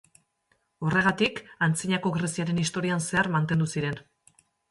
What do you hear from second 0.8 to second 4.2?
Horregatik, Antzinako Greziaren historian zehar mantendu ziren.